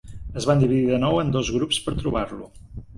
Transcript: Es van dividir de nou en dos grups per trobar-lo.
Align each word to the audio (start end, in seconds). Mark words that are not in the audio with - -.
Es 0.39 0.47
van 0.51 0.63
dividir 0.63 0.89
de 0.93 0.99
nou 1.05 1.21
en 1.27 1.31
dos 1.37 1.55
grups 1.59 1.83
per 1.87 1.97
trobar-lo. 2.05 2.53